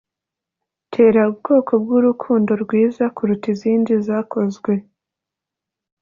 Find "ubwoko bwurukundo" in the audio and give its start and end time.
1.31-2.51